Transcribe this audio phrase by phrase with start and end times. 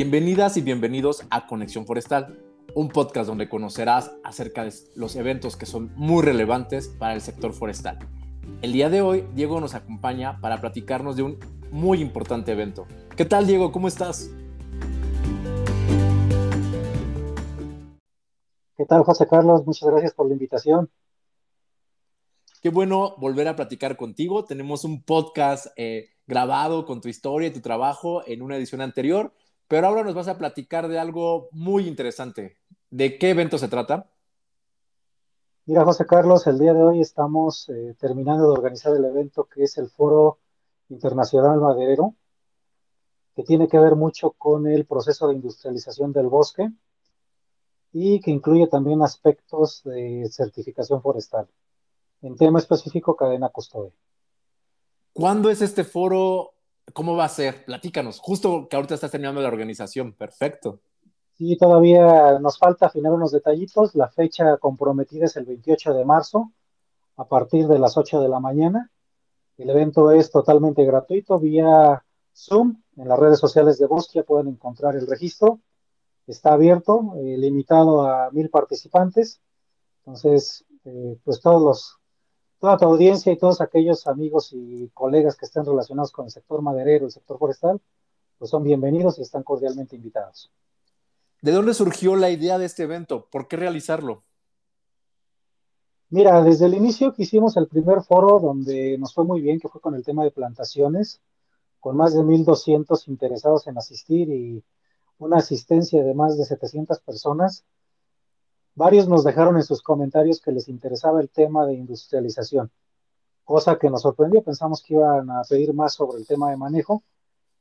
[0.00, 2.38] Bienvenidas y bienvenidos a Conexión Forestal,
[2.76, 7.52] un podcast donde conocerás acerca de los eventos que son muy relevantes para el sector
[7.52, 7.98] forestal.
[8.62, 11.40] El día de hoy, Diego nos acompaña para platicarnos de un
[11.72, 12.86] muy importante evento.
[13.16, 13.72] ¿Qué tal, Diego?
[13.72, 14.30] ¿Cómo estás?
[18.76, 19.66] ¿Qué tal, José Carlos?
[19.66, 20.88] Muchas gracias por la invitación.
[22.62, 24.44] Qué bueno volver a platicar contigo.
[24.44, 29.32] Tenemos un podcast eh, grabado con tu historia y tu trabajo en una edición anterior,
[29.68, 32.56] pero ahora nos vas a platicar de algo muy interesante.
[32.90, 34.10] ¿De qué evento se trata?
[35.66, 39.64] Mira, José Carlos, el día de hoy estamos eh, terminando de organizar el evento que
[39.64, 40.38] es el Foro
[40.88, 42.14] Internacional Maderero,
[43.36, 46.70] que tiene que ver mucho con el proceso de industrialización del bosque
[47.92, 51.46] y que incluye también aspectos de certificación forestal.
[52.22, 53.92] En tema específico, cadena custodia.
[55.12, 56.54] ¿Cuándo es este foro
[56.92, 57.64] ¿Cómo va a ser?
[57.64, 58.20] Platícanos.
[58.20, 60.12] Justo que ahorita estás terminando la organización.
[60.12, 60.80] Perfecto.
[61.36, 63.94] Sí, todavía nos falta afinar unos detallitos.
[63.94, 66.52] La fecha comprometida es el 28 de marzo
[67.16, 68.90] a partir de las 8 de la mañana.
[69.56, 72.04] El evento es totalmente gratuito vía
[72.34, 72.82] Zoom.
[72.96, 75.60] En las redes sociales de Bosquia pueden encontrar el registro.
[76.26, 79.40] Está abierto, eh, limitado a mil participantes.
[80.00, 81.98] Entonces, eh, pues todos los
[82.58, 86.60] toda tu audiencia y todos aquellos amigos y colegas que estén relacionados con el sector
[86.62, 87.80] maderero, el sector forestal,
[88.38, 90.50] pues son bienvenidos y están cordialmente invitados.
[91.40, 93.26] ¿De dónde surgió la idea de este evento?
[93.30, 94.24] ¿Por qué realizarlo?
[96.10, 99.68] Mira, desde el inicio que hicimos el primer foro donde nos fue muy bien, que
[99.68, 101.20] fue con el tema de plantaciones,
[101.80, 104.64] con más de 1.200 interesados en asistir y
[105.18, 107.64] una asistencia de más de 700 personas,
[108.78, 112.70] Varios nos dejaron en sus comentarios que les interesaba el tema de industrialización,
[113.42, 114.40] cosa que nos sorprendió.
[114.40, 117.02] Pensamos que iban a pedir más sobre el tema de manejo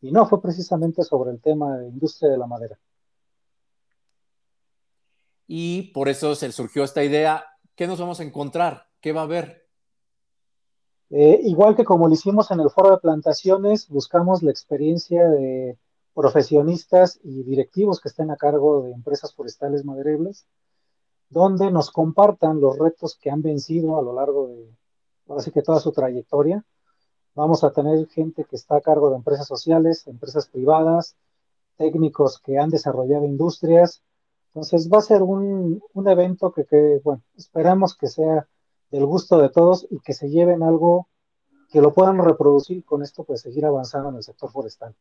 [0.00, 2.76] y no, fue precisamente sobre el tema de industria de la madera.
[5.46, 7.44] Y por eso se surgió esta idea.
[7.76, 8.88] ¿Qué nos vamos a encontrar?
[9.00, 9.68] ¿Qué va a haber?
[11.10, 15.78] Eh, igual que como lo hicimos en el foro de plantaciones, buscamos la experiencia de
[16.12, 20.44] profesionistas y directivos que estén a cargo de empresas forestales maderebles
[21.34, 24.70] donde nos compartan los retos que han vencido a lo largo de,
[25.36, 26.64] así que toda su trayectoria.
[27.34, 31.16] Vamos a tener gente que está a cargo de empresas sociales, empresas privadas,
[31.76, 34.00] técnicos que han desarrollado industrias.
[34.50, 38.46] Entonces va a ser un, evento que, que, bueno, esperamos que sea
[38.92, 41.08] del gusto de todos y que se lleven algo
[41.72, 44.94] que lo puedan reproducir con esto, pues seguir avanzando en el sector forestal.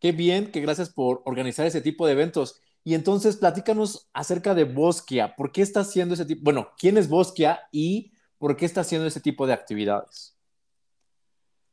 [0.00, 2.60] Qué bien, que gracias por organizar ese tipo de eventos.
[2.88, 5.34] Y entonces platícanos acerca de Bosquia.
[5.36, 6.40] ¿Por qué está haciendo ese tipo?
[6.42, 10.34] Bueno, ¿quién es Bosquia y por qué está haciendo ese tipo de actividades?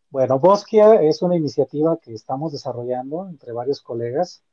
[0.10, 4.44] Bueno, Bosquia es una iniciativa que estamos desarrollando entre varios colegas.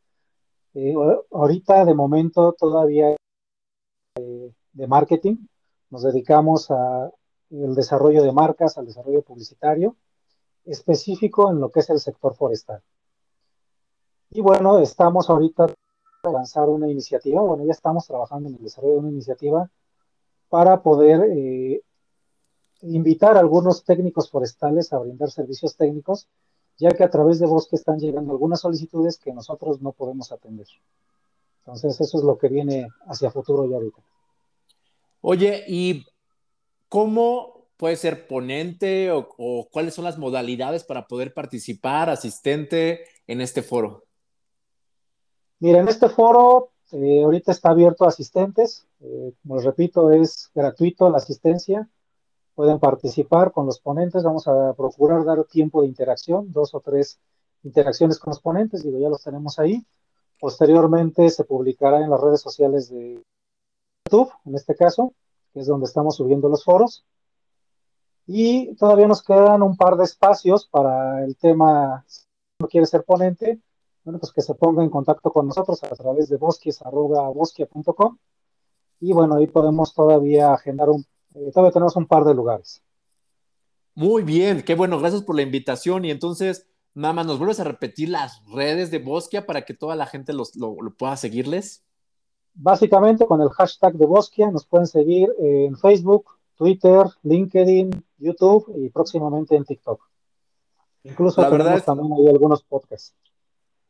[0.74, 0.94] Eh,
[1.32, 3.16] ahorita, de momento, todavía
[4.20, 5.38] eh, de marketing.
[5.90, 7.10] Nos dedicamos al
[7.74, 9.96] desarrollo de marcas, al desarrollo publicitario,
[10.64, 12.80] específico en lo que es el sector forestal.
[14.30, 15.66] Y bueno, estamos ahorita
[16.30, 19.68] lanzar una iniciativa, bueno, ya estamos trabajando en el desarrollo de una iniciativa
[20.48, 21.82] para poder eh,
[22.82, 26.28] invitar a algunos técnicos forestales a brindar servicios técnicos,
[26.78, 30.66] ya que a través de Bosque están llegando algunas solicitudes que nosotros no podemos atender.
[31.60, 34.02] Entonces, eso es lo que viene hacia futuro ya ahorita.
[35.20, 36.04] Oye, ¿y
[36.88, 43.40] cómo puede ser ponente o, o cuáles son las modalidades para poder participar, asistente en
[43.40, 44.04] este foro?
[45.62, 50.50] Mira, en este foro eh, ahorita está abierto a asistentes, eh, como les repito, es
[50.52, 51.88] gratuito la asistencia,
[52.56, 57.20] pueden participar con los ponentes, vamos a procurar dar tiempo de interacción, dos o tres
[57.62, 59.86] interacciones con los ponentes, digo, ya los tenemos ahí.
[60.40, 63.22] Posteriormente se publicará en las redes sociales de
[64.04, 65.14] YouTube, en este caso,
[65.54, 67.04] que es donde estamos subiendo los foros.
[68.26, 72.25] Y todavía nos quedan un par de espacios para el tema, si
[72.58, 73.60] no quiere ser ponente,
[74.04, 78.19] bueno, pues que se ponga en contacto con nosotros a través de bosques.bosquia.com
[79.00, 81.04] y bueno, ahí podemos todavía agendar un,
[81.34, 82.82] eh, todavía tenemos un par de lugares.
[83.94, 87.64] Muy bien, qué bueno, gracias por la invitación y entonces, nada más, ¿nos vuelves a
[87.64, 91.84] repetir las redes de Bosquia para que toda la gente los, lo, pueda seguirles?
[92.54, 96.26] Básicamente con el hashtag de Bosquia nos pueden seguir en Facebook,
[96.56, 100.00] Twitter, LinkedIn, YouTube y próximamente en TikTok.
[101.04, 103.14] Incluso la tenemos también hay algunos podcasts.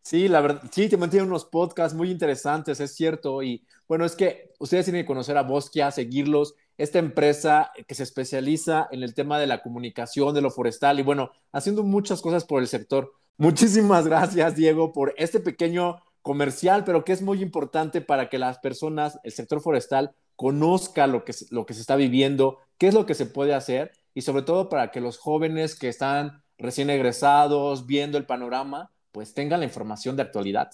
[0.03, 3.43] Sí, la verdad, sí, te mantienen unos podcasts muy interesantes, es cierto.
[3.43, 6.55] Y bueno, es que ustedes tienen que conocer a Bosquia, seguirlos.
[6.77, 11.03] Esta empresa que se especializa en el tema de la comunicación, de lo forestal y
[11.03, 13.13] bueno, haciendo muchas cosas por el sector.
[13.37, 18.59] Muchísimas gracias, Diego, por este pequeño comercial, pero que es muy importante para que las
[18.59, 23.07] personas, el sector forestal, conozca lo que, lo que se está viviendo, qué es lo
[23.07, 27.87] que se puede hacer y sobre todo para que los jóvenes que están recién egresados,
[27.87, 30.71] viendo el panorama, pues tengan la información de actualidad.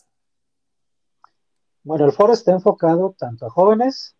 [1.82, 4.16] Bueno, el foro está enfocado tanto a jóvenes,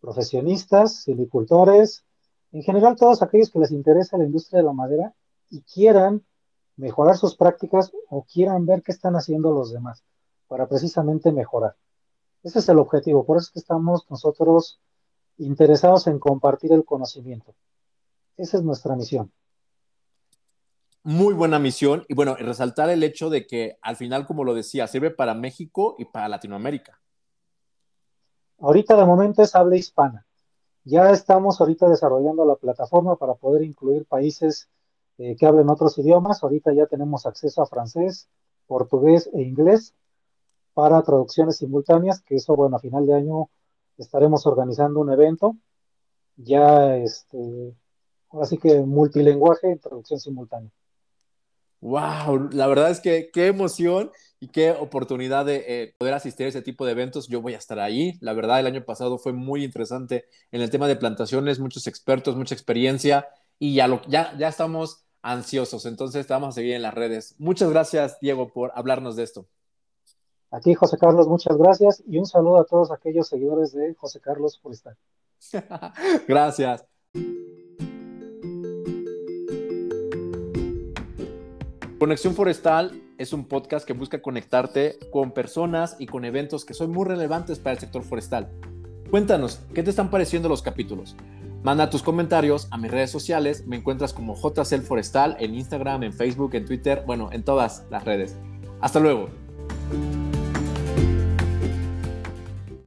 [0.00, 2.04] profesionistas, silvicultores,
[2.52, 5.14] en general todos aquellos que les interesa la industria de la madera
[5.50, 6.24] y quieran
[6.76, 10.02] mejorar sus prácticas o quieran ver qué están haciendo los demás
[10.48, 11.76] para precisamente mejorar.
[12.42, 14.80] Ese es el objetivo, por eso es que estamos nosotros
[15.36, 17.54] interesados en compartir el conocimiento.
[18.36, 19.30] Esa es nuestra misión.
[21.02, 24.86] Muy buena misión y bueno, resaltar el hecho de que al final, como lo decía,
[24.86, 27.00] sirve para México y para Latinoamérica.
[28.58, 30.26] Ahorita de momento es habla hispana.
[30.84, 34.68] Ya estamos ahorita desarrollando la plataforma para poder incluir países
[35.18, 36.42] eh, que hablen otros idiomas.
[36.42, 38.28] Ahorita ya tenemos acceso a francés,
[38.66, 39.94] portugués e inglés
[40.74, 43.50] para traducciones simultáneas, que eso, bueno, a final de año
[43.96, 45.56] estaremos organizando un evento
[46.36, 47.74] ya, este,
[48.30, 50.70] así que multilingüe y traducción simultánea.
[51.80, 56.48] Wow, la verdad es que qué emoción y qué oportunidad de eh, poder asistir a
[56.48, 57.28] ese tipo de eventos.
[57.28, 58.18] Yo voy a estar ahí.
[58.20, 62.36] La verdad, el año pasado fue muy interesante en el tema de plantaciones, muchos expertos,
[62.36, 63.28] mucha experiencia
[63.58, 65.86] y ya, lo, ya, ya estamos ansiosos.
[65.86, 67.34] Entonces, vamos a seguir en las redes.
[67.38, 69.46] Muchas gracias, Diego, por hablarnos de esto.
[70.50, 74.58] Aquí, José Carlos, muchas gracias y un saludo a todos aquellos seguidores de José Carlos
[74.60, 74.96] Forestal.
[76.28, 76.89] gracias.
[82.00, 86.92] Conexión Forestal es un podcast que busca conectarte con personas y con eventos que son
[86.92, 88.48] muy relevantes para el sector forestal.
[89.10, 91.14] Cuéntanos, ¿qué te están pareciendo los capítulos?
[91.62, 93.66] Manda tus comentarios a mis redes sociales.
[93.66, 98.02] Me encuentras como JCL Forestal en Instagram, en Facebook, en Twitter, bueno, en todas las
[98.02, 98.34] redes.
[98.80, 99.28] Hasta luego.